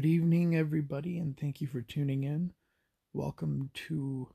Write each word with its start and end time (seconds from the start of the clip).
Good 0.00 0.08
evening, 0.08 0.56
everybody, 0.56 1.18
and 1.18 1.36
thank 1.36 1.60
you 1.60 1.66
for 1.66 1.82
tuning 1.82 2.24
in. 2.24 2.54
Welcome 3.12 3.68
to 3.88 4.28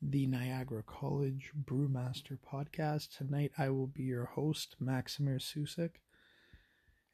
the 0.00 0.26
Niagara 0.26 0.82
College 0.82 1.52
Brewmaster 1.64 2.38
podcast. 2.44 3.16
Tonight, 3.16 3.52
I 3.56 3.68
will 3.68 3.86
be 3.86 4.02
your 4.02 4.24
host, 4.24 4.74
Maximir 4.82 5.38
Susik, 5.38 6.00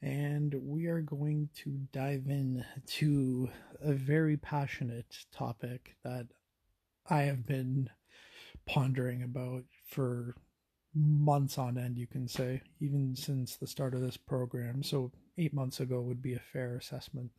and 0.00 0.54
we 0.54 0.86
are 0.86 1.02
going 1.02 1.50
to 1.56 1.80
dive 1.92 2.28
in 2.28 2.64
to 2.86 3.50
a 3.82 3.92
very 3.92 4.38
passionate 4.38 5.26
topic 5.30 5.94
that 6.02 6.28
I 7.10 7.24
have 7.24 7.44
been 7.44 7.90
pondering 8.64 9.22
about 9.22 9.64
for 9.86 10.34
months 10.94 11.58
on 11.58 11.76
end, 11.76 11.98
you 11.98 12.06
can 12.06 12.26
say, 12.26 12.62
even 12.80 13.14
since 13.16 13.56
the 13.56 13.66
start 13.66 13.92
of 13.92 14.00
this 14.00 14.16
program. 14.16 14.82
So, 14.82 15.12
eight 15.36 15.52
months 15.52 15.78
ago 15.78 16.00
would 16.00 16.22
be 16.22 16.32
a 16.32 16.40
fair 16.40 16.74
assessment. 16.74 17.32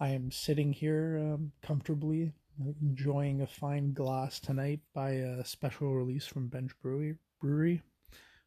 I 0.00 0.10
am 0.10 0.30
sitting 0.30 0.72
here 0.72 1.18
um, 1.18 1.50
comfortably, 1.60 2.32
enjoying 2.80 3.40
a 3.40 3.48
fine 3.48 3.92
glass 3.92 4.38
tonight 4.38 4.78
by 4.94 5.10
a 5.10 5.44
special 5.44 5.92
release 5.92 6.24
from 6.24 6.46
Bench 6.46 6.70
Brewery. 6.80 7.16
Brewery. 7.40 7.82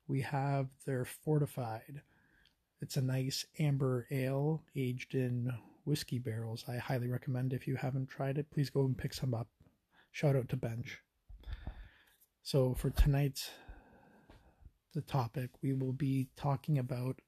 We 0.08 0.22
have 0.22 0.68
their 0.86 1.04
Fortified. 1.04 2.04
It's 2.80 2.96
a 2.96 3.02
nice 3.02 3.46
amber 3.60 4.08
ale 4.12 4.64
aged 4.78 5.14
in 5.14 5.52
whiskey 5.84 6.20
barrels. 6.20 6.64
I 6.70 6.78
highly 6.78 7.10
recommend 7.10 7.52
if 7.52 7.68
you 7.68 7.76
haven't 7.76 8.08
tried 8.08 8.38
it, 8.38 8.50
please 8.50 8.70
go 8.70 8.86
and 8.86 8.98
pick 8.98 9.14
some 9.14 9.34
up. 9.34 9.50
Shout 10.12 10.38
out 10.38 10.48
to 10.50 10.56
Bench. 10.56 11.00
So 12.44 12.76
for 12.76 12.92
tonight's 12.92 13.50
the 14.94 15.02
topic, 15.02 15.50
we 15.62 15.74
will 15.74 15.94
be 15.94 16.30
talking 16.38 16.78
about 16.78 17.20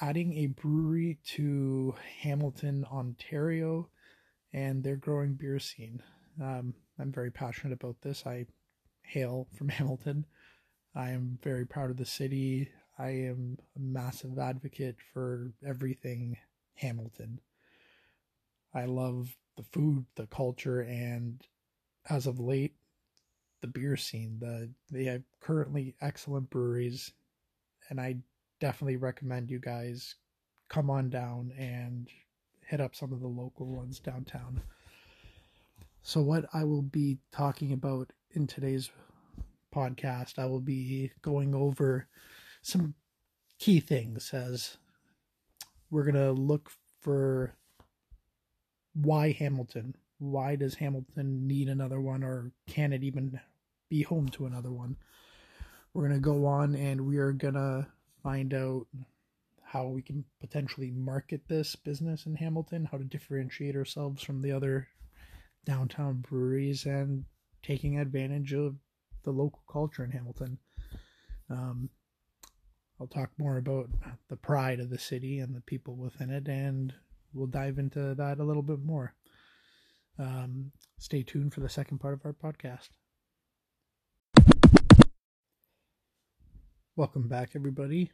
adding 0.00 0.32
a 0.34 0.46
brewery 0.46 1.18
to 1.24 1.94
Hamilton, 2.20 2.84
Ontario, 2.90 3.88
and 4.52 4.82
they're 4.82 4.96
growing 4.96 5.34
beer 5.34 5.58
scene. 5.58 6.02
Um, 6.40 6.74
I'm 6.98 7.12
very 7.12 7.30
passionate 7.30 7.74
about 7.74 8.00
this. 8.02 8.24
I 8.26 8.46
hail 9.02 9.48
from 9.56 9.68
Hamilton. 9.70 10.26
I 10.94 11.10
am 11.10 11.38
very 11.42 11.66
proud 11.66 11.90
of 11.90 11.96
the 11.96 12.06
city. 12.06 12.70
I 12.98 13.08
am 13.10 13.58
a 13.76 13.80
massive 13.80 14.38
advocate 14.38 14.96
for 15.12 15.52
everything 15.66 16.38
Hamilton. 16.74 17.40
I 18.72 18.84
love 18.86 19.36
the 19.56 19.64
food, 19.64 20.06
the 20.16 20.26
culture, 20.26 20.80
and 20.80 21.40
as 22.08 22.26
of 22.26 22.38
late, 22.40 22.74
the 23.60 23.66
beer 23.68 23.96
scene. 23.96 24.38
The 24.40 24.70
they 24.90 25.04
have 25.04 25.22
currently 25.40 25.94
excellent 26.00 26.50
breweries, 26.50 27.12
and 27.88 28.00
I 28.00 28.16
definitely 28.64 28.96
recommend 28.96 29.50
you 29.50 29.58
guys 29.58 30.14
come 30.70 30.88
on 30.88 31.10
down 31.10 31.52
and 31.58 32.08
hit 32.66 32.80
up 32.80 32.94
some 32.94 33.12
of 33.12 33.20
the 33.20 33.28
local 33.28 33.66
ones 33.66 33.98
downtown. 33.98 34.58
So, 36.00 36.22
what 36.22 36.46
I 36.54 36.64
will 36.64 36.80
be 36.80 37.18
talking 37.30 37.74
about 37.74 38.10
in 38.30 38.46
today's 38.46 38.90
podcast, 39.70 40.38
I 40.38 40.46
will 40.46 40.62
be 40.62 41.10
going 41.20 41.54
over 41.54 42.08
some 42.62 42.94
key 43.58 43.80
things 43.80 44.32
as 44.32 44.78
we're 45.90 46.10
going 46.10 46.14
to 46.14 46.32
look 46.32 46.70
for 47.02 47.52
why 48.94 49.32
Hamilton. 49.32 49.94
Why 50.20 50.56
does 50.56 50.76
Hamilton 50.76 51.46
need 51.46 51.68
another 51.68 52.00
one, 52.00 52.24
or 52.24 52.50
can 52.66 52.94
it 52.94 53.02
even 53.02 53.38
be 53.90 54.00
home 54.00 54.30
to 54.30 54.46
another 54.46 54.72
one? 54.72 54.96
We're 55.92 56.08
going 56.08 56.18
to 56.18 56.24
go 56.24 56.46
on 56.46 56.74
and 56.74 57.06
we 57.06 57.18
are 57.18 57.32
going 57.32 57.54
to 57.54 57.88
find 58.24 58.54
out 58.54 58.86
how 59.62 59.86
we 59.86 60.02
can 60.02 60.24
potentially 60.40 60.90
market 60.90 61.42
this 61.46 61.76
business 61.76 62.26
in 62.26 62.34
Hamilton, 62.34 62.88
how 62.90 62.98
to 62.98 63.04
differentiate 63.04 63.76
ourselves 63.76 64.22
from 64.22 64.40
the 64.40 64.50
other 64.50 64.88
downtown 65.64 66.24
breweries, 66.28 66.86
and 66.86 67.24
taking 67.62 67.98
advantage 67.98 68.52
of 68.52 68.76
the 69.22 69.30
local 69.30 69.62
culture 69.70 70.04
in 70.04 70.10
Hamilton. 70.10 70.58
Um, 71.50 71.90
I'll 73.00 73.06
talk 73.06 73.30
more 73.38 73.58
about 73.58 73.90
the 74.28 74.36
pride 74.36 74.80
of 74.80 74.90
the 74.90 74.98
city 74.98 75.40
and 75.40 75.54
the 75.54 75.60
people 75.62 75.96
within 75.96 76.30
it, 76.30 76.48
and 76.48 76.92
we'll 77.32 77.46
dive 77.46 77.78
into 77.78 78.14
that 78.14 78.38
a 78.38 78.44
little 78.44 78.62
bit 78.62 78.82
more. 78.82 79.14
Um, 80.18 80.70
stay 80.98 81.22
tuned 81.22 81.52
for 81.52 81.60
the 81.60 81.68
second 81.68 81.98
part 81.98 82.14
of 82.14 82.20
our 82.24 82.32
podcast. 82.32 82.90
Welcome 86.96 87.26
back, 87.26 87.56
everybody. 87.56 88.12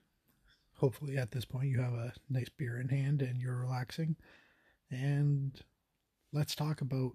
Hopefully, 0.76 1.18
at 1.18 1.32
this 1.32 1.44
point, 1.44 1.68
you 1.68 1.82
have 1.82 1.92
a 1.92 2.14
nice 2.30 2.48
beer 2.48 2.80
in 2.80 2.88
hand 2.88 3.20
and 3.20 3.38
you're 3.38 3.60
relaxing. 3.60 4.16
And 4.90 5.52
let's 6.32 6.54
talk 6.54 6.80
about 6.80 7.12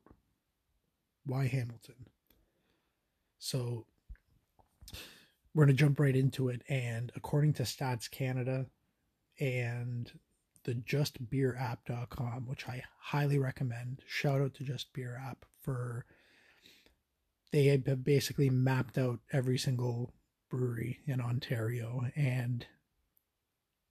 why 1.26 1.48
Hamilton. 1.48 2.06
So, 3.40 3.88
we're 5.56 5.66
going 5.66 5.76
to 5.76 5.84
jump 5.84 6.00
right 6.00 6.16
into 6.16 6.50
it. 6.50 6.62
And 6.70 7.12
according 7.16 7.54
to 7.54 7.64
Stats 7.64 8.12
Canada 8.12 8.68
and 9.40 10.12
the 10.66 10.76
justbeerapp.com, 10.76 12.46
which 12.48 12.68
I 12.68 12.84
highly 13.00 13.40
recommend, 13.40 14.04
shout 14.06 14.40
out 14.40 14.54
to 14.54 14.64
Just 14.64 14.94
Beer 14.94 15.20
App 15.20 15.46
for 15.64 16.06
they 17.52 17.66
have 17.66 18.04
basically 18.04 18.52
mapped 18.52 19.00
out 19.00 19.20
every 19.32 19.58
single 19.58 20.14
brewery 20.50 21.00
in 21.06 21.22
Ontario. 21.22 22.06
And 22.16 22.66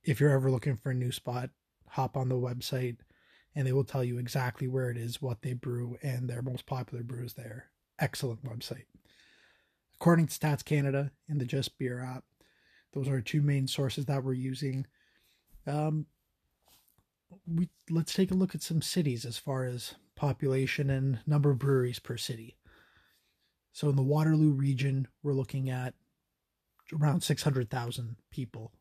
if 0.02 0.20
you're 0.20 0.30
ever 0.30 0.50
looking 0.50 0.76
for 0.76 0.90
a 0.90 0.94
new 0.94 1.12
spot, 1.12 1.50
hop 1.88 2.16
on 2.16 2.28
the 2.28 2.34
website 2.34 2.96
and 3.54 3.66
they 3.66 3.72
will 3.72 3.84
tell 3.84 4.02
you 4.02 4.18
exactly 4.18 4.66
where 4.66 4.90
it 4.90 4.96
is, 4.96 5.22
what 5.22 5.42
they 5.42 5.52
brew, 5.52 5.96
and 6.02 6.28
their 6.28 6.42
most 6.42 6.66
popular 6.66 7.04
brews 7.04 7.34
there. 7.34 7.70
Excellent 7.98 8.44
website. 8.44 8.86
According 9.94 10.26
to 10.26 10.38
Stats 10.38 10.64
Canada 10.64 11.12
and 11.28 11.40
the 11.40 11.44
Just 11.44 11.78
Beer 11.78 12.00
app, 12.02 12.24
those 12.92 13.08
are 13.08 13.20
two 13.20 13.42
main 13.42 13.68
sources 13.68 14.06
that 14.06 14.24
we're 14.24 14.32
using. 14.32 14.86
Um, 15.66 16.06
we 17.46 17.68
let's 17.90 18.14
take 18.14 18.30
a 18.30 18.34
look 18.34 18.54
at 18.54 18.62
some 18.62 18.82
cities 18.82 19.24
as 19.24 19.38
far 19.38 19.64
as 19.64 19.94
population 20.14 20.90
and 20.90 21.20
number 21.26 21.50
of 21.50 21.58
breweries 21.58 21.98
per 21.98 22.16
city. 22.16 22.56
So 23.72 23.88
in 23.88 23.96
the 23.96 24.02
Waterloo 24.02 24.52
region, 24.52 25.08
we're 25.22 25.32
looking 25.32 25.70
at 25.70 25.94
around 26.92 27.22
600,000 27.22 28.16
people, 28.30 28.72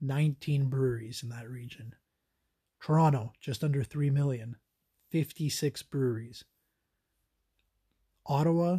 19 0.00 0.66
breweries 0.68 1.22
in 1.22 1.28
that 1.30 1.48
region. 1.48 1.94
Toronto, 2.80 3.32
just 3.40 3.62
under 3.62 3.84
3 3.84 4.10
million, 4.10 4.56
56 5.10 5.82
breweries. 5.84 6.44
Ottawa, 8.26 8.78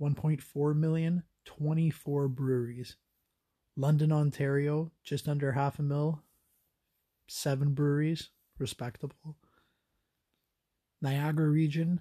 1.4 0.00 0.76
million, 0.76 1.22
24 1.44 2.28
breweries. 2.28 2.96
London, 3.76 4.10
Ontario, 4.10 4.90
just 5.04 5.28
under 5.28 5.52
half 5.52 5.78
a 5.78 5.82
mil, 5.82 6.22
seven 7.26 7.74
breweries, 7.74 8.30
respectable. 8.58 9.36
Niagara 11.02 11.48
region, 11.48 12.00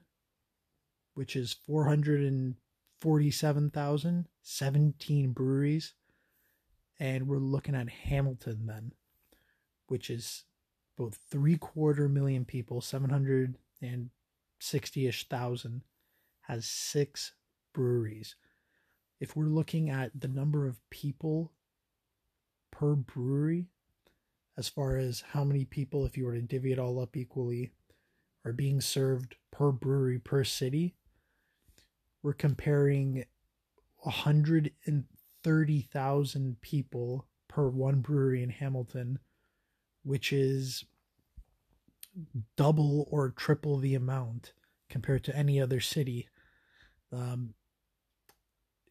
which 1.16 1.36
is 1.36 1.54
400 1.66 2.56
47,000, 3.02 4.28
17 4.42 5.32
breweries. 5.32 5.94
And 7.00 7.28
we're 7.28 7.38
looking 7.38 7.76
at 7.76 7.90
Hamilton 7.90 8.66
then, 8.66 8.94
which 9.88 10.10
is 10.10 10.46
about 10.98 11.16
three 11.30 11.58
quarter 11.58 12.08
million 12.08 12.46
people, 12.46 12.82
760 12.82 15.08
ish 15.08 15.28
thousand, 15.28 15.82
has 16.42 16.66
six 16.66 17.34
breweries. 17.74 18.36
If 19.20 19.36
we're 19.36 19.46
looking 19.46 19.90
at 19.90 20.12
the 20.20 20.28
number 20.28 20.68
of 20.68 20.80
people 20.90 21.52
per 22.72 22.96
brewery, 22.96 23.68
as 24.58 24.70
far 24.70 24.98
as 24.98 25.24
how 25.32 25.44
many 25.44 25.66
people, 25.66 26.06
if 26.06 26.18
you 26.18 26.26
were 26.26 26.36
to 26.36 26.42
divvy 26.42 26.72
it 26.72 26.80
all 26.80 27.00
up 27.00 27.18
equally, 27.18 27.72
are 28.46 28.54
being 28.54 28.80
served 28.80 29.36
per 29.52 29.72
brewery 29.72 30.20
per 30.20 30.44
city, 30.44 30.96
we're 32.26 32.34
comparing 32.34 33.24
130,000 34.00 36.62
people 36.62 37.28
per 37.48 37.70
one 37.70 38.02
brewery 38.02 38.42
in 38.42 38.50
Hamilton, 38.50 39.20
which 40.02 40.34
is 40.34 40.86
double 42.56 43.08
or 43.12 43.30
triple 43.30 43.78
the 43.78 43.94
amount 43.94 44.54
compared 44.90 45.24
to 45.24 45.36
any 45.36 45.62
other 45.62 45.80
city. 45.80 46.28
Um, 47.14 47.54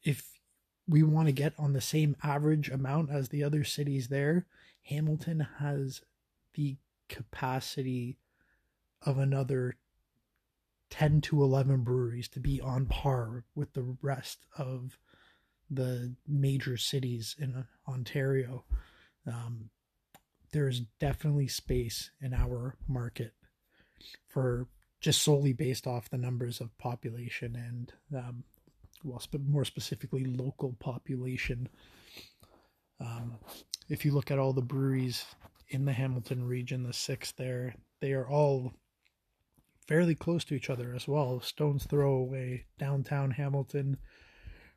if 0.04 0.38
we 0.86 1.02
want 1.02 1.26
to 1.26 1.32
get 1.32 1.54
on 1.58 1.72
the 1.72 1.80
same 1.80 2.14
average 2.22 2.70
amount 2.70 3.10
as 3.10 3.30
the 3.30 3.42
other 3.42 3.64
cities 3.64 4.06
there, 4.06 4.46
Hamilton 4.84 5.48
has 5.58 6.02
the 6.54 6.76
capacity 7.08 8.16
of 9.02 9.18
another 9.18 9.74
10 10.90 11.20
to 11.22 11.42
11 11.42 11.82
breweries 11.82 12.28
to 12.28 12.40
be 12.40 12.60
on 12.60 12.86
par 12.86 13.44
with 13.54 13.72
the 13.72 13.96
rest 14.02 14.46
of 14.56 14.98
the 15.70 16.14
major 16.26 16.76
cities 16.76 17.34
in 17.38 17.64
Ontario. 17.88 18.64
Um, 19.26 19.70
there's 20.52 20.80
definitely 21.00 21.48
space 21.48 22.10
in 22.20 22.32
our 22.32 22.76
market. 22.86 23.32
for 24.28 24.68
just 25.00 25.22
solely 25.22 25.52
based 25.52 25.86
off 25.86 26.08
the 26.08 26.16
numbers 26.16 26.60
of 26.60 26.76
population 26.78 27.54
and 27.56 27.92
um, 28.16 28.44
well, 29.04 29.20
more 29.46 29.64
specifically, 29.64 30.24
local 30.24 30.72
population. 30.80 31.68
Um, 33.00 33.38
if 33.90 34.04
you 34.04 34.12
look 34.12 34.30
at 34.30 34.38
all 34.38 34.54
the 34.54 34.62
breweries 34.62 35.26
in 35.68 35.84
the 35.84 35.92
Hamilton 35.92 36.44
region, 36.46 36.82
the 36.84 36.92
six 36.92 37.32
there, 37.32 37.74
they 38.00 38.12
are 38.12 38.26
all 38.26 38.72
fairly 39.86 40.14
close 40.14 40.44
to 40.44 40.54
each 40.54 40.70
other 40.70 40.94
as 40.94 41.06
well. 41.06 41.40
Stone's 41.40 41.84
throw 41.84 42.14
away 42.14 42.66
downtown 42.78 43.32
Hamilton, 43.32 43.98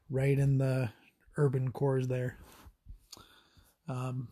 right 0.09 0.37
in 0.37 0.57
the 0.57 0.89
urban 1.37 1.71
cores 1.71 2.07
there. 2.07 2.37
Um, 3.87 4.29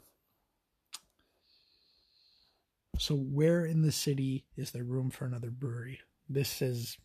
so, 2.98 3.16
where 3.16 3.66
in 3.66 3.82
the 3.82 3.92
city 3.92 4.46
is 4.56 4.72
there 4.72 4.84
room 4.84 5.10
for 5.10 5.26
another 5.26 5.52
brewery? 5.52 6.00
This 6.30 6.62
is 6.62 6.98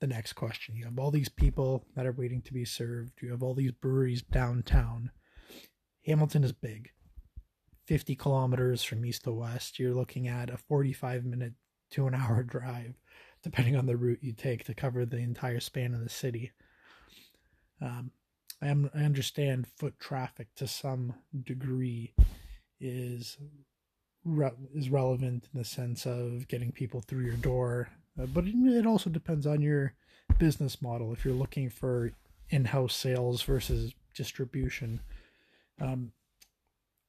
the 0.00 0.06
next 0.06 0.34
question. 0.34 0.76
You 0.76 0.84
have 0.84 0.98
all 0.98 1.10
these 1.10 1.28
people 1.28 1.86
that 1.96 2.06
are 2.06 2.12
waiting 2.12 2.42
to 2.42 2.52
be 2.52 2.64
served. 2.64 3.20
You 3.22 3.30
have 3.30 3.42
all 3.42 3.54
these 3.54 3.72
breweries 3.72 4.22
downtown. 4.22 5.10
Hamilton 6.06 6.44
is 6.44 6.52
big. 6.52 6.90
50 7.86 8.16
kilometers 8.16 8.82
from 8.82 9.04
east 9.04 9.24
to 9.24 9.32
west. 9.32 9.78
You're 9.78 9.94
looking 9.94 10.28
at 10.28 10.50
a 10.50 10.56
45 10.56 11.24
minute 11.24 11.54
to 11.90 12.06
an 12.06 12.14
hour 12.14 12.42
drive, 12.42 12.94
depending 13.42 13.76
on 13.76 13.86
the 13.86 13.96
route 13.96 14.22
you 14.22 14.32
take 14.32 14.64
to 14.64 14.74
cover 14.74 15.04
the 15.04 15.18
entire 15.18 15.60
span 15.60 15.94
of 15.94 16.00
the 16.00 16.08
city. 16.08 16.52
Um, 17.80 18.10
I, 18.62 18.68
am, 18.68 18.90
I 18.94 19.00
understand 19.00 19.66
foot 19.66 19.98
traffic 19.98 20.48
to 20.56 20.66
some 20.66 21.14
degree 21.44 22.14
is 22.80 23.36
re- 24.24 24.50
is 24.74 24.90
relevant 24.90 25.48
in 25.52 25.58
the 25.58 25.64
sense 25.64 26.06
of 26.06 26.48
getting 26.48 26.72
people 26.72 27.00
through 27.00 27.24
your 27.24 27.36
door 27.36 27.88
uh, 28.20 28.26
but 28.26 28.44
it 28.46 28.86
also 28.86 29.10
depends 29.10 29.46
on 29.46 29.60
your 29.60 29.94
business 30.38 30.80
model. 30.80 31.12
If 31.12 31.24
you're 31.24 31.34
looking 31.34 31.68
for 31.68 32.12
in-house 32.50 32.94
sales 32.94 33.42
versus 33.42 33.92
distribution, 34.14 35.00
um, 35.80 36.12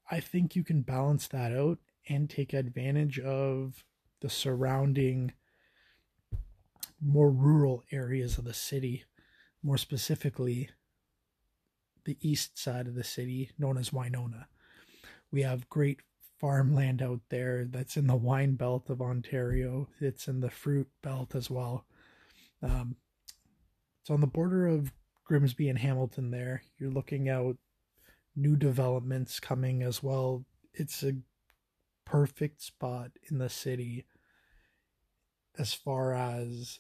I 0.10 0.20
think 0.20 0.56
you 0.56 0.64
can 0.64 0.82
balance 0.82 1.28
that 1.28 1.52
out 1.52 1.80
and 2.10 2.30
take 2.30 2.54
advantage 2.54 3.20
of 3.20 3.84
the 4.22 4.30
surrounding 4.30 5.34
more 7.02 7.30
rural 7.30 7.84
areas 7.92 8.38
of 8.38 8.46
the 8.46 8.54
city, 8.54 9.04
more 9.62 9.78
specifically 9.78 10.70
the 12.06 12.18
east 12.22 12.58
side 12.58 12.88
of 12.88 12.96
the 12.96 13.04
city, 13.04 13.52
known 13.58 13.78
as 13.78 13.92
Winona. 13.92 14.48
We 15.32 15.42
have 15.42 15.70
great 15.70 16.02
farmland 16.40 17.02
out 17.02 17.22
there 17.30 17.66
that's 17.66 17.98
in 17.98 18.08
the 18.08 18.16
wine 18.16 18.56
belt 18.56 18.90
of 18.90 19.02
Ontario. 19.02 19.88
It's 20.00 20.28
in 20.28 20.40
the 20.40 20.50
fruit 20.50 20.88
belt 21.02 21.36
as 21.36 21.50
well. 21.50 21.86
Um, 22.62 22.96
it's 24.02 24.10
on 24.10 24.22
the 24.22 24.28
border 24.28 24.68
of 24.68 24.94
Grimsby 25.26 25.70
and 25.70 25.80
Hamilton 25.80 26.30
there. 26.30 26.62
You're 26.78 26.92
looking 26.92 27.30
out 27.30 27.58
new 28.36 28.56
developments 28.56 29.40
coming 29.40 29.82
as 29.82 30.04
well. 30.04 30.46
It's 30.74 31.04
a 31.04 31.14
perfect 32.06 32.62
spot 32.62 33.12
in 33.30 33.38
the 33.40 33.50
city 33.50 34.06
as 35.58 35.74
far 35.74 36.14
as 36.14 36.80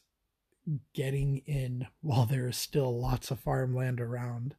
getting 0.93 1.37
in 1.45 1.87
while 2.01 2.25
there 2.25 2.47
is 2.47 2.57
still 2.57 2.99
lots 2.99 3.31
of 3.31 3.39
farmland 3.39 3.99
around, 3.99 4.55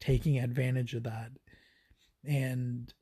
taking 0.00 0.38
advantage 0.38 0.94
of 0.94 1.04
that. 1.04 1.32
And 2.24 2.92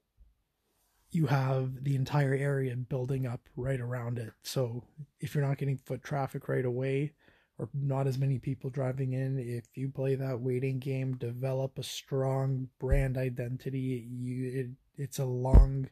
you 1.11 1.27
have 1.27 1.85
the 1.85 1.95
entire 1.95 2.35
area 2.35 2.75
building 2.77 3.27
up 3.27 3.49
right 3.57 3.81
around 3.81 4.19
it. 4.19 4.33
So 4.43 4.85
if 5.21 5.35
you're 5.35 5.47
not 5.47 5.59
getting 5.59 5.79
foot 5.85 6.03
traffic 6.03 6.49
right 6.49 6.65
away, 6.65 7.13
or 7.59 7.69
not 7.73 8.07
as 8.09 8.19
many 8.19 8.39
people 8.39 8.69
driving 8.69 9.13
in, 9.13 9.39
if 9.39 9.65
you 9.77 9.89
play 9.89 10.17
that 10.17 10.41
waiting 10.41 10.81
game, 10.81 11.17
develop 11.17 11.79
a 11.79 11.85
strong 11.85 12.69
brand 12.81 13.17
identity. 13.17 14.09
You 14.11 14.61
it, 14.61 15.03
it's 15.03 15.21
a 15.21 15.25
long, 15.25 15.89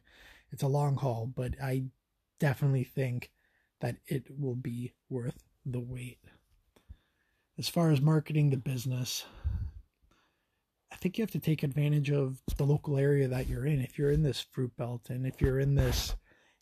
it's 0.53 0.63
a 0.63 0.67
long 0.67 0.95
haul, 0.95 1.31
but 1.35 1.55
I 1.61 1.85
definitely 2.39 2.83
think 2.83 3.31
that 3.81 3.97
it 4.07 4.27
will 4.39 4.55
be 4.55 4.93
worth 5.09 5.43
the 5.65 5.79
wait. 5.79 6.19
As 7.57 7.67
far 7.67 7.91
as 7.91 7.99
marketing 7.99 8.51
the 8.51 8.57
business, 8.57 9.25
I 10.91 10.95
think 10.95 11.17
you 11.17 11.23
have 11.23 11.31
to 11.31 11.39
take 11.39 11.63
advantage 11.63 12.11
of 12.11 12.39
the 12.55 12.65
local 12.65 12.97
area 12.97 13.27
that 13.27 13.49
you're 13.49 13.65
in. 13.65 13.81
If 13.81 13.97
you're 13.97 14.11
in 14.11 14.21
this 14.21 14.41
fruit 14.51 14.75
belt 14.77 15.09
and 15.09 15.25
if 15.25 15.41
you're 15.41 15.59
in 15.59 15.73
this 15.75 16.15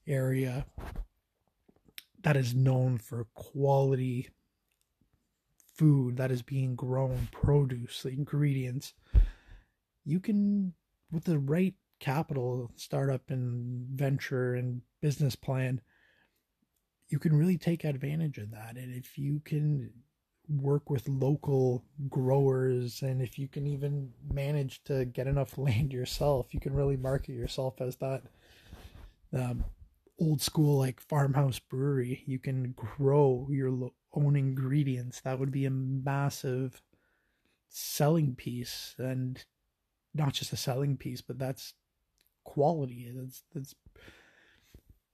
area 0.08 0.66
that 2.24 2.38
is 2.38 2.56
known 2.56 2.98
for 2.98 3.26
quality 3.34 4.30
food 5.76 6.18
that 6.18 6.32
is 6.32 6.42
being 6.42 6.76
grown, 6.76 7.28
produce, 7.32 8.06
ingredients, 8.06 8.94
you 10.06 10.20
can, 10.20 10.74
with 11.12 11.26
the 11.26 11.40
right 11.40 11.74
capital, 12.02 12.70
startup 12.76 13.30
and 13.30 13.88
venture 13.98 14.56
and 14.56 14.82
business 15.02 15.38
plan, 15.38 15.80
you 17.08 17.20
can 17.20 17.34
really 17.34 17.58
take 17.58 17.86
advantage 17.86 18.38
of 18.38 18.52
that. 18.52 18.76
And 18.76 18.94
if 18.94 19.18
you 19.18 19.40
can 19.46 19.92
work 20.50 20.90
with 20.90 21.08
local 21.08 21.84
growers 22.10 23.02
and 23.04 23.22
if 23.22 23.40
you 23.40 23.48
can 23.48 23.66
even 23.68 24.10
manage 24.34 24.84
to 24.84 25.06
get 25.06 25.28
enough 25.28 25.58
land 25.58 25.94
yourself 25.94 26.48
you 26.52 26.60
can 26.60 26.74
really 26.74 26.98
market 26.98 27.34
yourself 27.34 27.80
as 27.80 27.96
that 27.98 28.24
um, 29.34 29.64
old 30.20 30.42
school 30.42 30.78
like 30.78 31.00
farmhouse 31.00 31.60
brewery 31.60 32.24
you 32.26 32.38
can 32.38 32.74
grow 32.76 33.48
your 33.50 33.92
own 34.14 34.36
ingredients 34.36 35.22
that 35.22 35.40
would 35.40 35.52
be 35.52 35.66
a 35.66 35.72
massive 35.72 36.82
selling 37.70 38.36
piece 38.36 38.96
and 38.98 39.46
not 40.14 40.34
just 40.34 40.52
a 40.52 40.58
selling 40.58 40.98
piece 40.98 41.22
but 41.22 41.40
that's 41.40 41.74
quality 42.44 43.12
that's 43.16 43.44
that's 43.54 43.76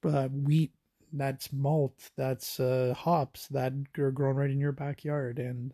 uh, 0.03 0.27
wheat 0.27 0.71
that's 1.13 1.53
malt, 1.53 2.12
that's 2.15 2.59
uh, 2.59 2.94
hops 2.97 3.47
that 3.47 3.74
are 3.97 4.12
grown 4.12 4.35
right 4.35 4.50
in 4.50 4.59
your 4.59 4.71
backyard, 4.71 5.39
and 5.39 5.74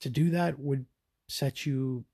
to 0.00 0.08
do 0.08 0.30
that 0.30 0.58
would 0.58 0.86
set 1.28 1.66
you 1.66 2.04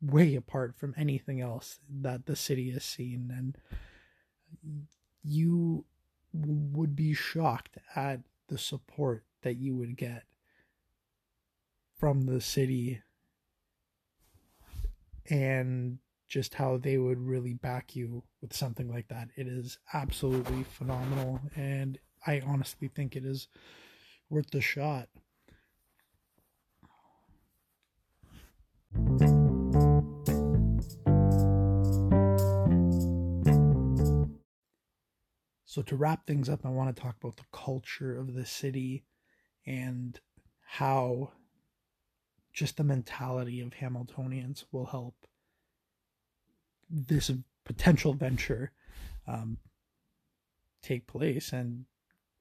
way 0.00 0.34
apart 0.34 0.74
from 0.76 0.94
anything 0.96 1.40
else 1.40 1.78
that 2.00 2.26
the 2.26 2.36
city 2.36 2.70
has 2.70 2.84
seen, 2.84 3.30
and 3.36 4.86
you 5.22 5.84
would 6.32 6.96
be 6.96 7.12
shocked 7.12 7.76
at 7.94 8.20
the 8.48 8.58
support 8.58 9.24
that 9.42 9.56
you 9.56 9.76
would 9.76 9.96
get 9.96 10.24
from 11.98 12.22
the 12.22 12.40
city. 12.40 13.02
And 15.28 15.98
just 16.30 16.54
how 16.54 16.76
they 16.76 16.96
would 16.96 17.18
really 17.18 17.54
back 17.54 17.96
you 17.96 18.22
with 18.40 18.54
something 18.54 18.88
like 18.88 19.08
that. 19.08 19.28
It 19.36 19.48
is 19.48 19.78
absolutely 19.92 20.62
phenomenal, 20.62 21.40
and 21.56 21.98
I 22.24 22.40
honestly 22.46 22.88
think 22.88 23.16
it 23.16 23.24
is 23.24 23.48
worth 24.30 24.48
the 24.50 24.60
shot. 24.60 25.08
So, 35.64 35.82
to 35.82 35.96
wrap 35.96 36.26
things 36.26 36.48
up, 36.48 36.64
I 36.64 36.68
want 36.68 36.94
to 36.94 37.02
talk 37.02 37.16
about 37.20 37.36
the 37.36 37.44
culture 37.52 38.16
of 38.16 38.34
the 38.34 38.46
city 38.46 39.04
and 39.66 40.18
how 40.64 41.32
just 42.52 42.76
the 42.76 42.84
mentality 42.84 43.60
of 43.60 43.70
Hamiltonians 43.74 44.64
will 44.70 44.86
help 44.86 45.14
this 46.90 47.30
potential 47.64 48.14
venture 48.14 48.72
um, 49.26 49.58
take 50.82 51.06
place 51.06 51.52
and 51.52 51.84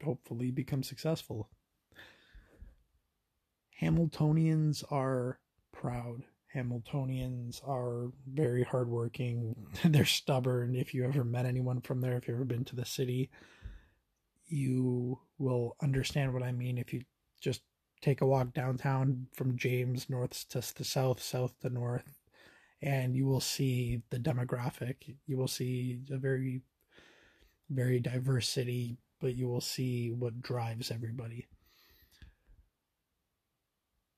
hopefully 0.03 0.51
become 0.51 0.83
successful. 0.83 1.49
Hamiltonians 3.81 4.83
are 4.91 5.39
proud. 5.71 6.23
Hamiltonians 6.55 7.61
are 7.67 8.11
very 8.27 8.63
hardworking. 8.63 9.55
They're 9.85 10.05
stubborn. 10.05 10.75
If 10.75 10.93
you 10.93 11.05
ever 11.05 11.23
met 11.23 11.45
anyone 11.45 11.81
from 11.81 12.01
there, 12.01 12.17
if 12.17 12.27
you've 12.27 12.35
ever 12.35 12.45
been 12.45 12.65
to 12.65 12.75
the 12.75 12.85
city, 12.85 13.29
you 14.47 15.19
will 15.37 15.75
understand 15.81 16.33
what 16.33 16.43
I 16.43 16.51
mean. 16.51 16.77
If 16.77 16.91
you 16.93 17.03
just 17.39 17.61
take 18.01 18.21
a 18.21 18.25
walk 18.25 18.53
downtown 18.53 19.27
from 19.33 19.57
James 19.57 20.09
north 20.09 20.47
to 20.49 20.63
the 20.75 20.83
south, 20.83 21.21
south 21.21 21.53
to 21.61 21.69
north, 21.69 22.18
and 22.81 23.15
you 23.15 23.25
will 23.25 23.41
see 23.41 24.01
the 24.09 24.19
demographic. 24.19 25.15
You 25.25 25.37
will 25.37 25.47
see 25.47 25.99
a 26.11 26.17
very, 26.17 26.61
very 27.69 27.99
diverse 27.99 28.47
city, 28.47 28.97
but 29.19 29.35
you 29.35 29.47
will 29.47 29.61
see 29.61 30.11
what 30.11 30.41
drives 30.41 30.91
everybody. 30.91 31.47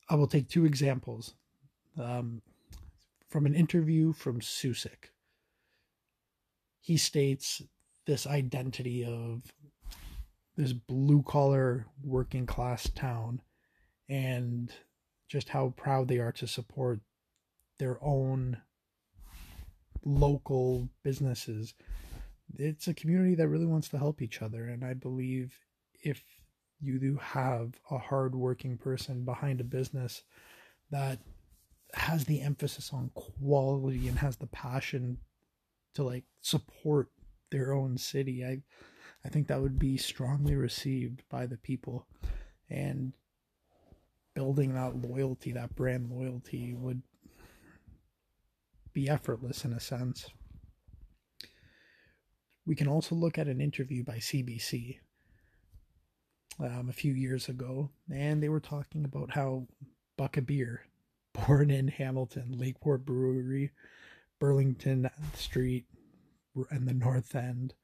I 0.08 0.14
will 0.14 0.26
take 0.26 0.48
two 0.48 0.64
examples 0.64 1.34
um, 1.98 2.42
from 3.28 3.46
an 3.46 3.54
interview 3.54 4.12
from 4.12 4.40
Susik. 4.40 5.10
He 6.80 6.96
states 6.96 7.62
this 8.06 8.26
identity 8.26 9.04
of 9.04 9.42
this 10.56 10.72
blue 10.72 11.22
collar 11.22 11.86
working 12.02 12.46
class 12.46 12.88
town 12.90 13.40
and 14.08 14.70
just 15.28 15.48
how 15.48 15.72
proud 15.76 16.08
they 16.08 16.18
are 16.18 16.32
to 16.32 16.46
support 16.46 17.00
their 17.82 17.98
own 18.00 18.56
local 20.04 20.88
businesses. 21.02 21.74
It's 22.56 22.86
a 22.86 22.94
community 22.94 23.34
that 23.34 23.48
really 23.48 23.66
wants 23.66 23.88
to 23.88 23.98
help 23.98 24.22
each 24.22 24.40
other. 24.40 24.66
And 24.66 24.84
I 24.84 24.94
believe 24.94 25.58
if 26.00 26.22
you 26.80 27.00
do 27.00 27.16
have 27.16 27.72
a 27.90 27.98
hardworking 27.98 28.78
person 28.78 29.24
behind 29.24 29.60
a 29.60 29.64
business 29.64 30.22
that 30.92 31.18
has 31.94 32.24
the 32.24 32.40
emphasis 32.40 32.92
on 32.92 33.10
quality 33.14 34.06
and 34.06 34.16
has 34.20 34.36
the 34.36 34.46
passion 34.46 35.18
to 35.94 36.04
like 36.04 36.24
support 36.40 37.08
their 37.50 37.72
own 37.72 37.98
city, 37.98 38.44
I 38.44 38.62
I 39.24 39.28
think 39.28 39.48
that 39.48 39.60
would 39.60 39.80
be 39.80 39.96
strongly 39.96 40.54
received 40.54 41.24
by 41.28 41.46
the 41.46 41.56
people. 41.56 42.06
And 42.70 43.12
building 44.34 44.74
that 44.74 45.02
loyalty, 45.02 45.50
that 45.50 45.74
brand 45.74 46.10
loyalty 46.12 46.74
would 46.74 47.02
be 48.92 49.08
effortless 49.08 49.64
in 49.64 49.72
a 49.72 49.80
sense. 49.80 50.30
We 52.66 52.74
can 52.74 52.88
also 52.88 53.14
look 53.14 53.38
at 53.38 53.48
an 53.48 53.60
interview 53.60 54.04
by 54.04 54.16
CBC 54.18 54.98
um, 56.60 56.88
a 56.88 56.92
few 56.92 57.12
years 57.12 57.48
ago, 57.48 57.90
and 58.12 58.42
they 58.42 58.48
were 58.48 58.60
talking 58.60 59.04
about 59.04 59.32
how 59.32 59.66
Buck 60.16 60.36
a 60.36 60.42
Beer, 60.42 60.82
born 61.32 61.70
in 61.70 61.88
Hamilton, 61.88 62.54
Lakeport 62.56 63.04
Brewery, 63.04 63.70
Burlington 64.38 65.10
Street, 65.34 65.86
and 66.70 66.86
the 66.86 66.94
North 66.94 67.34
End, 67.34 67.74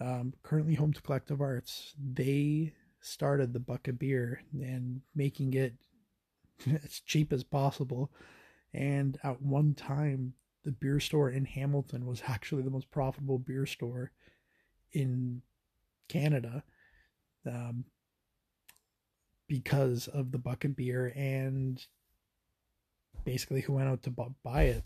um, 0.00 0.32
currently 0.42 0.74
home 0.74 0.92
to 0.92 1.02
Collective 1.02 1.40
Arts, 1.40 1.94
they 1.98 2.72
started 3.00 3.52
the 3.52 3.60
Buck 3.60 3.88
a 3.88 3.92
Beer 3.92 4.42
and 4.52 5.00
making 5.14 5.54
it 5.54 5.74
as 6.84 7.00
cheap 7.00 7.32
as 7.32 7.44
possible. 7.44 8.10
And 8.74 9.18
at 9.22 9.40
one 9.42 9.74
time, 9.74 10.34
the 10.64 10.72
beer 10.72 11.00
store 11.00 11.30
in 11.30 11.44
Hamilton 11.44 12.06
was 12.06 12.22
actually 12.28 12.62
the 12.62 12.70
most 12.70 12.90
profitable 12.90 13.38
beer 13.38 13.66
store 13.66 14.12
in 14.92 15.42
Canada 16.08 16.62
um, 17.46 17.84
because 19.46 20.08
of 20.08 20.32
the 20.32 20.38
Buck 20.38 20.64
a 20.64 20.68
Beer 20.68 21.12
and 21.16 21.82
basically 23.24 23.62
who 23.62 23.74
went 23.74 23.88
out 23.88 24.02
to 24.04 24.10
buy 24.42 24.62
it. 24.64 24.84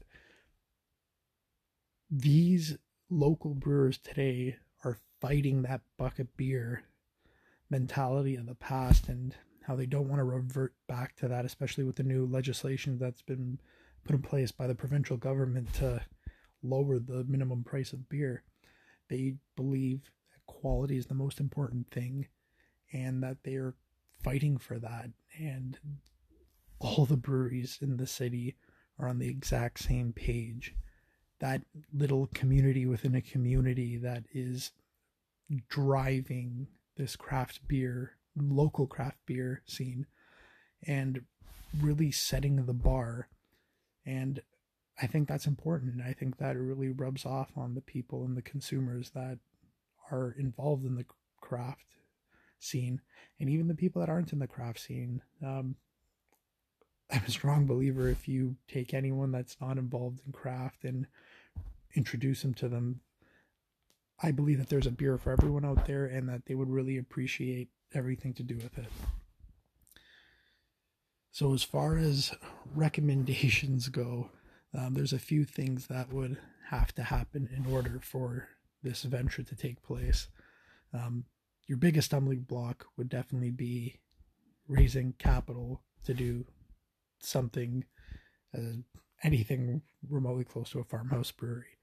These 2.11 2.77
local 3.11 3.55
brewers 3.55 3.99
today 3.99 4.57
are 4.85 4.99
fighting 5.21 5.63
that 5.63 5.81
Buck 5.99 6.19
a 6.19 6.25
Beer 6.25 6.85
mentality 7.71 8.37
of 8.37 8.47
the 8.47 8.55
past 8.55 9.09
and 9.09 9.35
how 9.67 9.77
they 9.77 9.87
don't 9.87 10.09
want 10.09 10.19
to 10.19 10.25
revert 10.25 10.75
back 10.89 11.17
to 11.17 11.29
that, 11.29 11.45
especially 11.45 11.85
with 11.85 11.97
the 11.97 12.03
new 12.03 12.27
legislation 12.27 12.99
that's 12.99 13.23
been 13.23 13.59
put 14.05 14.17
in 14.17 14.23
place 14.23 14.51
by 14.51 14.67
the 14.67 14.75
provincial 14.75 15.17
government 15.17 15.73
to 15.75 16.03
lower 16.63 16.99
the 16.99 17.25
minimum 17.25 17.65
price 17.65 17.93
of 17.93 18.09
beer. 18.09 18.43
They 19.09 19.35
believe 19.57 20.11
that 20.33 20.47
quality 20.47 20.97
is 20.97 21.07
the 21.07 21.15
most 21.15 21.41
important 21.41 21.91
thing 21.91 22.27
and 22.93 23.23
that 23.23 23.39
they 23.45 23.55
are 23.55 23.75
fighting 24.23 24.59
for 24.59 24.79
that. 24.79 25.11
And 25.39 25.79
all 26.79 27.07
the 27.07 27.17
breweries 27.17 27.79
in 27.81 27.97
the 27.97 28.07
city 28.07 28.57
are 28.99 29.09
on 29.09 29.19
the 29.19 29.29
exact 29.29 29.81
same 29.81 30.13
page. 30.13 30.75
That 31.41 31.63
little 31.93 32.29
community 32.35 32.87
within 32.87 33.15
a 33.15 33.21
community 33.21 33.97
that 33.99 34.25
is 34.33 34.73
driving 35.69 36.69
this 36.97 37.17
craft 37.17 37.67
beer, 37.67 38.17
local 38.37 38.87
craft 38.87 39.19
beer 39.27 39.63
scene, 39.67 40.07
and 40.87 41.23
really 41.81 42.11
setting 42.11 42.57
the 42.67 42.75
bar. 42.75 43.29
And 44.05 44.41
I 45.01 45.07
think 45.07 45.29
that's 45.29 45.47
important. 45.47 46.03
I 46.03 46.13
think 46.13 46.39
that 46.39 46.57
it 46.57 46.61
really 46.61 46.89
rubs 46.89 47.25
off 47.25 47.51
on 47.57 47.75
the 47.75 47.81
people 47.81 48.25
and 48.25 48.37
the 48.37 48.43
consumers 48.43 49.11
that 49.11 49.39
are 50.11 50.35
involved 50.39 50.85
in 50.85 50.97
the 50.97 51.07
craft 51.41 51.87
scene, 52.59 53.01
and 53.41 53.49
even 53.49 53.69
the 53.69 53.75
people 53.75 54.01
that 54.01 54.11
aren't 54.11 54.33
in 54.33 54.39
the 54.39 54.47
craft 54.47 54.81
scene. 54.81 55.23
Um, 55.45 55.77
I'm 57.11 57.23
a 57.27 57.31
strong 57.31 57.67
believer 57.67 58.09
if 58.09 58.27
you 58.27 58.57
take 58.69 58.95
anyone 58.95 59.33
that's 59.33 59.57
not 59.61 59.77
involved 59.77 60.21
in 60.25 60.33
craft 60.33 60.85
and 60.85 61.07
introduce 61.95 62.41
them 62.41 62.55
to 62.55 62.69
them 62.69 63.01
I 64.23 64.31
believe 64.31 64.59
that 64.59 64.69
there's 64.69 64.87
a 64.87 64.93
beer 64.93 65.19
for 65.19 65.33
everyone 65.33 65.65
out 65.65 65.87
there 65.87 66.07
and 66.07 66.29
that 66.29 66.47
they 66.47 66.55
would 66.55 66.71
really 66.71 66.97
appreciate 66.97 67.69
everything 67.95 68.35
to 68.35 68.43
do 68.43 68.57
with 68.57 68.79
it. 68.79 68.91
So, 71.31 71.55
as 71.55 71.63
far 71.63 71.97
as 71.97 72.33
recommendations 72.75 73.89
go, 73.89 74.31
um, 74.77 74.95
there's 74.95 75.13
a 75.13 75.19
few 75.19 75.45
things 75.45 75.87
that 75.87 76.13
would 76.13 76.39
have 76.69 76.95
to 76.95 77.03
happen 77.03 77.49
in 77.57 77.73
order 77.73 78.01
for 78.03 78.49
this 78.83 79.03
venture 79.03 79.43
to 79.43 79.57
take 79.57 79.83
place. 79.83 80.29
Um, 80.93 81.25
your 81.67 81.79
biggest 81.79 82.07
stumbling 82.07 82.41
block 82.41 82.87
would 82.97 83.09
definitely 83.09 83.51
be 83.51 84.01
raising 84.69 85.15
capital 85.19 85.83
to 86.05 86.15
do 86.15 86.45
something, 87.21 87.85
uh, 88.57 88.77
anything 89.23 89.83
remotely 90.09 90.45
close 90.45 90.71
to 90.71 90.81
a 90.81 90.85
farmhouse 90.85 91.31
brewery. 91.31 91.79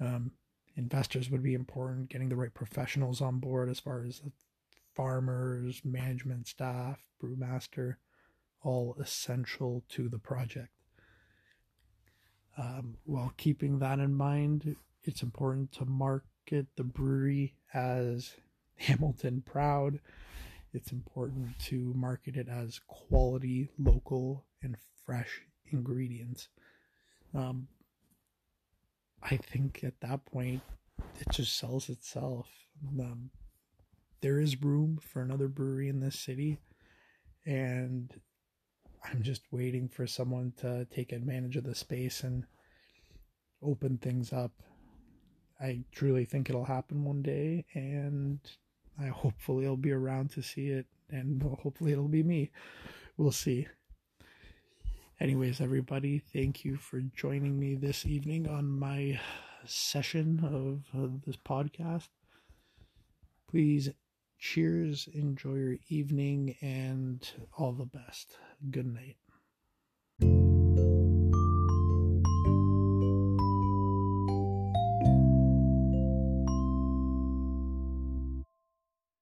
Um, 0.00 0.32
investors 0.76 1.30
would 1.30 1.42
be 1.42 1.54
important, 1.54 2.08
getting 2.08 2.28
the 2.28 2.36
right 2.36 2.54
professionals 2.54 3.20
on 3.20 3.38
board 3.38 3.68
as 3.68 3.78
far 3.78 4.04
as 4.04 4.22
farmers, 4.94 5.82
management 5.84 6.48
staff, 6.48 7.00
brewmaster, 7.22 7.96
all 8.62 8.96
essential 9.00 9.84
to 9.88 10.08
the 10.08 10.18
project. 10.18 10.70
Um, 12.58 12.96
while 13.04 13.32
keeping 13.36 13.78
that 13.78 13.98
in 13.98 14.14
mind, 14.14 14.76
it's 15.02 15.22
important 15.22 15.72
to 15.72 15.84
market 15.84 16.66
the 16.76 16.84
brewery 16.84 17.54
as 17.72 18.34
Hamilton 18.76 19.42
proud. 19.44 20.00
It's 20.72 20.92
important 20.92 21.58
to 21.66 21.92
market 21.96 22.36
it 22.36 22.48
as 22.48 22.80
quality, 22.86 23.70
local, 23.78 24.44
and 24.62 24.76
fresh 25.04 25.42
ingredients. 25.72 26.48
Um, 27.34 27.68
I 29.22 29.36
think 29.36 29.82
at 29.84 30.00
that 30.00 30.24
point 30.26 30.62
it 31.20 31.28
just 31.32 31.56
sells 31.56 31.88
itself. 31.88 32.48
Um, 32.98 33.30
there 34.20 34.40
is 34.40 34.62
room 34.62 34.98
for 35.00 35.22
another 35.22 35.48
brewery 35.48 35.88
in 35.88 36.00
this 36.00 36.18
city, 36.18 36.58
and 37.46 38.12
I'm 39.04 39.22
just 39.22 39.42
waiting 39.50 39.88
for 39.88 40.06
someone 40.06 40.52
to 40.58 40.86
take 40.86 41.12
advantage 41.12 41.56
of 41.56 41.64
the 41.64 41.74
space 41.74 42.22
and 42.22 42.44
open 43.62 43.98
things 43.98 44.32
up. 44.32 44.52
I 45.60 45.84
truly 45.92 46.24
think 46.24 46.48
it'll 46.48 46.64
happen 46.64 47.04
one 47.04 47.22
day, 47.22 47.66
and 47.74 48.40
I 48.98 49.06
hopefully 49.06 49.66
I'll 49.66 49.76
be 49.76 49.92
around 49.92 50.30
to 50.32 50.42
see 50.42 50.68
it, 50.68 50.86
and 51.10 51.42
hopefully 51.42 51.92
it'll 51.92 52.08
be 52.08 52.22
me. 52.22 52.50
We'll 53.16 53.32
see. 53.32 53.66
Anyways, 55.20 55.60
everybody, 55.60 56.22
thank 56.32 56.64
you 56.64 56.76
for 56.76 57.00
joining 57.14 57.58
me 57.58 57.74
this 57.74 58.06
evening 58.06 58.48
on 58.48 58.70
my 58.70 59.20
session 59.66 60.40
of, 60.44 60.98
of 60.98 61.22
this 61.26 61.36
podcast. 61.36 62.08
Please 63.50 63.90
cheers, 64.40 65.08
enjoy 65.14 65.54
your 65.56 65.76
evening, 65.88 66.56
and 66.62 67.30
all 67.56 67.72
the 67.72 67.86
best. 67.86 68.36
Good 68.70 68.86
night. 68.86 69.19